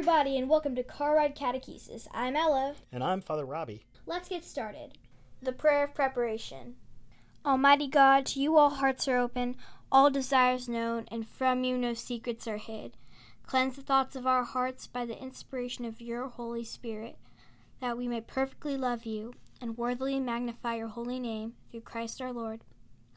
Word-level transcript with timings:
everybody, 0.00 0.38
and 0.38 0.48
welcome 0.48 0.74
to 0.74 0.82
Car 0.82 1.16
Ride 1.16 1.36
Catechesis. 1.36 2.08
I'm 2.14 2.34
Ella. 2.34 2.74
And 2.90 3.04
I'm 3.04 3.20
Father 3.20 3.44
Robbie. 3.44 3.84
Let's 4.06 4.30
get 4.30 4.46
started. 4.46 4.96
The 5.42 5.52
prayer 5.52 5.84
of 5.84 5.94
preparation. 5.94 6.76
Almighty 7.44 7.86
God, 7.86 8.24
to 8.26 8.40
you 8.40 8.56
all 8.56 8.70
hearts 8.70 9.06
are 9.08 9.18
open, 9.18 9.56
all 9.92 10.08
desires 10.08 10.70
known, 10.70 11.04
and 11.10 11.28
from 11.28 11.64
you 11.64 11.76
no 11.76 11.92
secrets 11.92 12.48
are 12.48 12.56
hid. 12.56 12.96
Cleanse 13.44 13.76
the 13.76 13.82
thoughts 13.82 14.16
of 14.16 14.26
our 14.26 14.42
hearts 14.42 14.86
by 14.86 15.04
the 15.04 15.22
inspiration 15.22 15.84
of 15.84 16.00
your 16.00 16.28
Holy 16.28 16.64
Spirit, 16.64 17.18
that 17.82 17.98
we 17.98 18.08
may 18.08 18.22
perfectly 18.22 18.78
love 18.78 19.04
you 19.04 19.34
and 19.60 19.76
worthily 19.76 20.18
magnify 20.18 20.76
your 20.76 20.88
holy 20.88 21.20
name 21.20 21.52
through 21.70 21.82
Christ 21.82 22.22
our 22.22 22.32
Lord. 22.32 22.60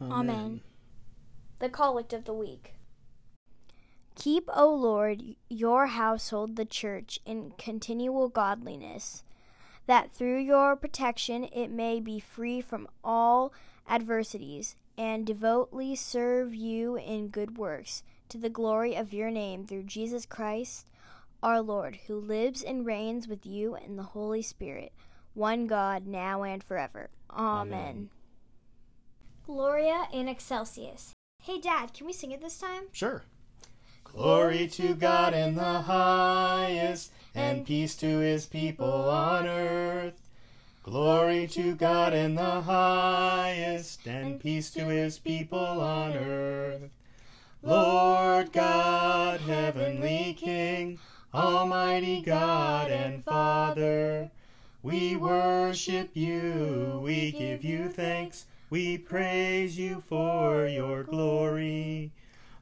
Amen. 0.00 0.14
Amen. 0.14 0.60
The 1.58 1.68
Collect 1.68 2.14
of 2.14 2.24
the 2.24 2.32
Week. 2.32 2.72
Keep, 4.20 4.50
O 4.54 4.68
Lord, 4.74 5.22
your 5.48 5.86
household, 5.86 6.56
the 6.56 6.66
church, 6.66 7.18
in 7.24 7.54
continual 7.56 8.28
godliness, 8.28 9.24
that 9.86 10.12
through 10.12 10.40
your 10.40 10.76
protection 10.76 11.44
it 11.44 11.70
may 11.70 12.00
be 12.00 12.20
free 12.20 12.60
from 12.60 12.86
all 13.02 13.50
adversities, 13.88 14.76
and 14.98 15.24
devoutly 15.26 15.96
serve 15.96 16.54
you 16.54 16.96
in 16.96 17.28
good 17.28 17.56
works, 17.56 18.02
to 18.28 18.36
the 18.36 18.50
glory 18.50 18.94
of 18.94 19.14
your 19.14 19.30
name, 19.30 19.64
through 19.64 19.84
Jesus 19.84 20.26
Christ 20.26 20.86
our 21.42 21.62
Lord, 21.62 22.00
who 22.06 22.20
lives 22.20 22.62
and 22.62 22.84
reigns 22.84 23.26
with 23.26 23.46
you 23.46 23.74
in 23.74 23.96
the 23.96 24.02
Holy 24.02 24.42
Spirit, 24.42 24.92
one 25.32 25.66
God, 25.66 26.06
now 26.06 26.42
and 26.42 26.62
forever. 26.62 27.08
Amen. 27.30 27.78
Amen. 27.78 28.10
Gloria 29.46 30.08
in 30.12 30.28
Excelsis. 30.28 31.14
Hey, 31.42 31.58
Dad, 31.58 31.94
can 31.94 32.06
we 32.06 32.12
sing 32.12 32.32
it 32.32 32.42
this 32.42 32.58
time? 32.58 32.84
Sure. 32.92 33.24
Glory 34.12 34.66
to 34.66 34.94
God 34.94 35.34
in 35.34 35.54
the 35.54 35.82
highest, 35.82 37.12
and 37.34 37.64
peace 37.64 37.94
to 37.96 38.18
his 38.18 38.44
people 38.44 39.08
on 39.08 39.46
earth. 39.46 40.20
Glory 40.82 41.46
to 41.46 41.74
God 41.76 42.12
in 42.12 42.34
the 42.34 42.62
highest, 42.62 44.06
and 44.06 44.40
peace 44.40 44.70
to 44.72 44.86
his 44.86 45.18
people 45.18 45.58
on 45.58 46.12
earth. 46.12 46.90
Lord 47.62 48.52
God, 48.52 49.40
heavenly 49.42 50.34
King, 50.38 50.98
Almighty 51.32 52.20
God 52.22 52.90
and 52.90 53.24
Father, 53.24 54.30
we 54.82 55.14
worship 55.14 56.10
you, 56.14 57.00
we 57.04 57.30
give 57.30 57.62
you 57.62 57.88
thanks, 57.88 58.46
we 58.70 58.98
praise 58.98 59.78
you 59.78 60.02
for 60.08 60.66
your 60.66 61.04
glory. 61.04 62.10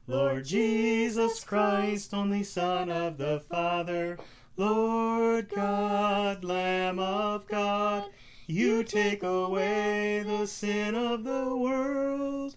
Lord 0.09 0.43
Jesus 0.43 1.43
Christ, 1.43 2.15
only 2.15 2.41
Son 2.41 2.89
of 2.89 3.19
the 3.19 3.41
Father, 3.47 4.17
Lord 4.57 5.49
God, 5.49 6.43
Lamb 6.43 6.97
of 6.97 7.45
God, 7.47 8.09
you 8.47 8.83
take 8.83 9.21
away 9.21 10.23
the 10.25 10.47
sin 10.47 10.95
of 10.95 11.23
the 11.23 11.55
world. 11.55 12.55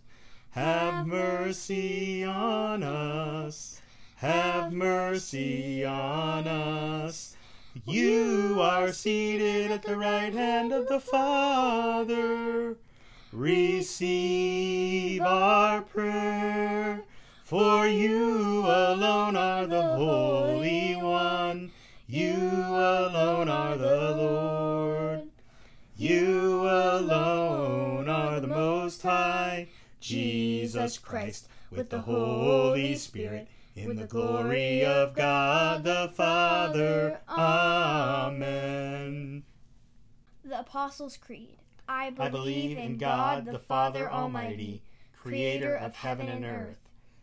Have 0.52 1.06
mercy 1.06 2.24
on 2.24 2.82
us. 2.82 3.82
Have 4.16 4.72
mercy 4.72 5.84
on 5.84 6.48
us. 6.48 7.36
You 7.84 8.56
are 8.62 8.92
seated 8.92 9.70
at 9.70 9.82
the 9.82 9.98
right 9.98 10.32
hand 10.32 10.72
of 10.72 10.88
the 10.88 11.00
Father. 11.00 12.78
Receive 13.30 15.20
our 15.20 15.82
prayer. 15.82 17.04
For 17.42 17.86
you 17.86 18.60
alone 18.64 19.36
are 19.36 19.66
the 19.66 19.82
Holy 19.82 20.94
One, 20.96 21.72
you 22.06 22.36
alone 22.36 23.48
are 23.48 23.76
the 23.76 24.14
Lord, 24.16 25.28
you 25.96 26.62
alone 26.62 28.08
are 28.08 28.40
the 28.40 28.46
Most 28.46 29.02
High, 29.02 29.68
Jesus 30.00 30.98
Christ, 30.98 31.48
with 31.70 31.90
the 31.90 32.00
Holy 32.00 32.94
Spirit, 32.94 33.48
in 33.74 33.96
the 33.96 34.06
glory 34.06 34.84
of 34.84 35.14
God 35.14 35.84
the 35.84 36.10
Father. 36.14 37.20
Amen. 37.28 38.62
The 40.44 40.60
Apostles' 40.60 41.16
Creed. 41.16 41.58
I 41.88 42.10
believe, 42.10 42.20
I 42.20 42.30
believe 42.30 42.78
in 42.78 42.96
God 42.98 43.44
the 43.46 43.58
Father 43.58 44.10
Almighty, 44.10 44.82
creator 45.14 45.74
of 45.74 45.96
heaven 45.96 46.28
and 46.28 46.44
earth. 46.44 46.78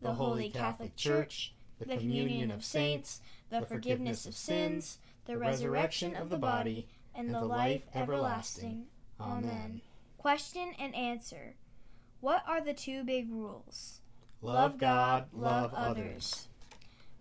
the 0.00 0.12
Holy 0.14 0.50
Catholic 0.50 0.96
Church, 0.96 1.54
the 1.78 1.96
communion 1.96 2.50
of 2.50 2.64
saints, 2.64 3.20
the 3.50 3.62
forgiveness 3.62 4.26
of 4.26 4.34
sins, 4.34 4.98
the 5.26 5.38
resurrection 5.38 6.14
of 6.14 6.30
the 6.30 6.38
body, 6.38 6.88
and 7.14 7.34
the 7.34 7.44
life 7.44 7.82
everlasting. 7.94 8.86
Amen. 9.20 9.80
Question 10.16 10.72
and 10.78 10.94
answer 10.94 11.54
What 12.20 12.42
are 12.46 12.60
the 12.60 12.74
two 12.74 13.04
big 13.04 13.30
rules? 13.30 14.00
Love 14.40 14.78
God, 14.78 15.26
love 15.32 15.74
others. 15.74 16.48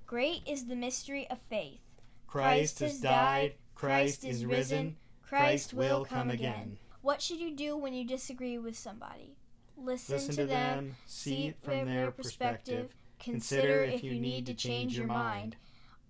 Great 0.06 0.42
is 0.48 0.66
the 0.66 0.76
mystery 0.76 1.28
of 1.30 1.40
faith. 1.50 1.82
Christ 2.28 2.80
has 2.80 3.00
died, 3.00 3.56
Christ 3.74 4.24
is 4.24 4.46
risen, 4.46 4.98
Christ 5.22 5.74
will 5.74 6.06
come 6.06 6.30
again. 6.30 6.78
What 7.02 7.22
should 7.22 7.40
you 7.40 7.56
do 7.56 7.76
when 7.76 7.94
you 7.94 8.06
disagree 8.06 8.58
with 8.58 8.78
somebody? 8.78 9.36
Listen, 9.78 10.16
Listen 10.16 10.36
to, 10.36 10.46
them, 10.46 10.96
see 11.06 11.48
it 11.48 11.58
from 11.62 11.86
their 11.86 12.12
perspective, 12.12 12.90
consider 13.20 13.84
if 13.84 14.04
you 14.04 14.20
need 14.20 14.48
to 14.48 14.54
change 14.54 14.98
your 14.98 15.08
mind, 15.08 15.56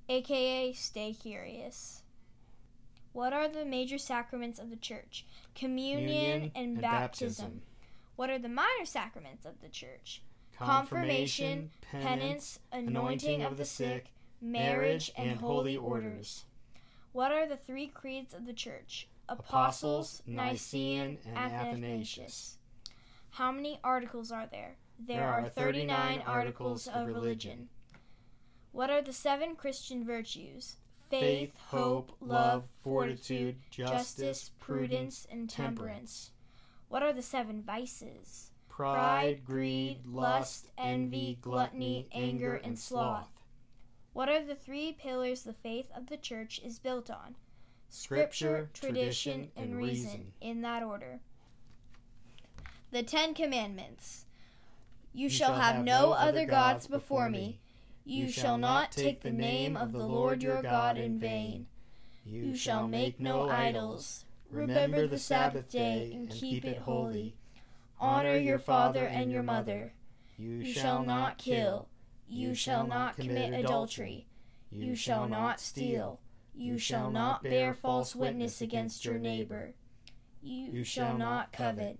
aka 0.08 0.72
stay 0.72 1.14
curious. 1.14 2.02
What 3.12 3.34
are 3.34 3.48
the 3.48 3.66
major 3.66 3.98
sacraments 3.98 4.60
of 4.60 4.70
the 4.70 4.76
church? 4.76 5.26
Communion, 5.56 6.52
and, 6.56 6.76
and 6.76 6.82
baptism. 6.82 7.46
baptism. 7.46 7.62
What 8.16 8.30
are 8.30 8.40
the 8.40 8.50
minor 8.50 8.86
sacraments 8.86 9.46
of 9.46 9.60
the 9.62 9.70
church? 9.70 10.22
Confirmation, 10.58 11.72
penance, 11.92 12.60
anointing 12.72 13.44
of 13.44 13.58
the 13.58 13.66
sick, 13.66 14.12
marriage, 14.42 15.12
and 15.18 15.40
holy 15.40 15.78
orders. 15.78 16.46
What 17.12 17.32
are 17.32 17.48
the 17.48 17.58
three 17.58 17.88
creeds 17.88 18.34
of 18.34 18.46
the 18.46 18.54
church? 18.54 19.08
Apostles, 19.30 20.24
Nicene, 20.26 21.18
and 21.28 21.38
Athanasius. 21.38 22.58
How 23.32 23.52
many 23.52 23.80
articles 23.84 24.32
are 24.32 24.48
there? 24.48 24.78
There, 25.00 25.18
there 25.18 25.28
are 25.28 25.50
39 25.50 26.24
articles 26.26 26.88
of 26.88 27.08
religion. 27.08 27.70
What 28.72 28.90
are 28.90 29.02
the 29.02 29.14
seven 29.14 29.56
Christian 29.56 30.06
virtues? 30.06 30.78
Faith, 31.10 31.54
hope, 31.70 32.12
love, 32.20 32.66
fortitude, 32.84 33.56
justice, 33.70 34.52
prudence, 34.60 35.26
and 35.32 35.50
temperance. 35.50 36.32
What 36.90 37.04
are 37.04 37.14
the 37.14 37.22
seven 37.22 37.62
vices? 37.62 38.52
Pride, 38.68 39.44
greed, 39.46 40.06
lust, 40.06 40.68
envy, 40.78 41.38
gluttony, 41.42 42.08
anger, 42.12 42.56
and 42.56 42.78
sloth. 42.78 43.30
What 44.14 44.30
are 44.30 44.44
the 44.44 44.56
three 44.56 44.94
pillars 44.94 45.44
the 45.44 45.54
faith 45.54 45.90
of 45.96 46.08
the 46.08 46.18
church 46.18 46.60
is 46.64 46.80
built 46.80 47.10
on? 47.10 47.36
Scripture, 47.90 48.70
tradition, 48.74 49.52
and 49.56 49.78
reason, 49.78 50.34
in 50.42 50.62
that 50.62 50.84
order. 50.84 51.22
The 52.92 53.04
Ten 53.04 53.34
Commandments. 53.34 54.26
You, 55.14 55.24
you 55.24 55.30
shall 55.30 55.54
have 55.56 55.84
no 55.84 56.14
other 56.14 56.46
gods 56.46 56.88
before 56.88 57.30
me. 57.30 57.60
You 58.06 58.30
shall 58.30 58.58
not 58.58 58.92
take 58.92 59.22
the 59.22 59.32
name 59.32 59.76
of 59.76 59.92
the 59.92 60.06
Lord 60.06 60.42
your 60.42 60.62
God 60.62 60.98
in 60.98 61.20
vain. 61.20 61.68
You 62.26 62.56
shall 62.56 62.88
make 62.88 63.20
no 63.20 63.50
idols. 63.50 64.26
Remember 64.50 65.08
the 65.08 65.20
Sabbath 65.20 65.70
day 65.70 66.12
and 66.14 66.30
keep 66.30 66.64
it 66.64 66.80
holy. 66.80 67.36
Honor 68.00 68.38
your 68.38 68.60
father 68.60 69.06
and 69.06 69.32
your 69.32 69.44
mother. 69.44 69.94
You 70.38 70.64
shall 70.72 71.04
not 71.04 71.38
kill. 71.38 71.90
You 72.28 72.54
shall 72.54 72.88
not 72.88 73.18
commit 73.18 73.54
adultery. 73.54 74.28
You 74.72 74.96
shall 74.96 75.28
not 75.28 75.60
steal. 75.60 76.20
You 76.56 76.78
shall 76.78 77.12
not 77.12 77.44
bear 77.44 77.74
false 77.74 78.16
witness 78.16 78.62
against 78.62 79.04
your 79.04 79.18
neighbor. 79.18 79.74
You 80.42 80.84
shall 80.84 81.18
not 81.18 81.52
covet. 81.52 82.00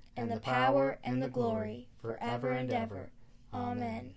and 0.17 0.31
the 0.31 0.39
power, 0.39 0.99
and 1.03 1.21
the 1.21 1.27
glory, 1.27 1.87
forever 2.01 2.51
and 2.51 2.71
ever. 2.71 3.09
Amen. 3.53 4.13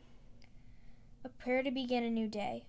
A 1.25 1.29
prayer 1.29 1.63
to 1.63 1.71
begin 1.71 2.05
a 2.05 2.11
new 2.11 2.29
day. 2.29 2.67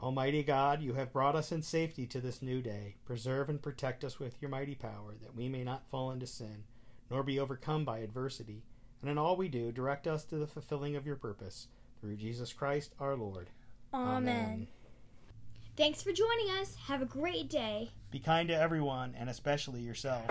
Almighty 0.00 0.42
God, 0.42 0.82
you 0.82 0.94
have 0.94 1.12
brought 1.12 1.36
us 1.36 1.52
in 1.52 1.62
safety 1.62 2.06
to 2.06 2.20
this 2.20 2.42
new 2.42 2.60
day. 2.60 2.96
Preserve 3.04 3.48
and 3.48 3.62
protect 3.62 4.02
us 4.02 4.18
with 4.18 4.40
your 4.40 4.50
mighty 4.50 4.74
power, 4.74 5.14
that 5.22 5.36
we 5.36 5.48
may 5.48 5.62
not 5.62 5.88
fall 5.90 6.10
into 6.10 6.26
sin, 6.26 6.64
nor 7.10 7.22
be 7.22 7.38
overcome 7.38 7.84
by 7.84 7.98
adversity. 7.98 8.64
And 9.00 9.10
in 9.10 9.18
all 9.18 9.36
we 9.36 9.48
do, 9.48 9.70
direct 9.70 10.06
us 10.06 10.24
to 10.24 10.36
the 10.36 10.46
fulfilling 10.46 10.96
of 10.96 11.06
your 11.06 11.16
purpose. 11.16 11.68
Through 12.00 12.16
Jesus 12.16 12.52
Christ 12.52 12.94
our 12.98 13.14
Lord. 13.14 13.50
Amen. 13.94 14.16
Amen. 14.16 14.66
Thanks 15.76 16.02
for 16.02 16.12
joining 16.12 16.50
us. 16.60 16.76
Have 16.86 17.00
a 17.00 17.06
great 17.06 17.48
day. 17.48 17.90
Be 18.10 18.18
kind 18.18 18.48
to 18.48 18.54
everyone, 18.54 19.14
and 19.16 19.30
especially 19.30 19.80
yourself. 19.80 20.24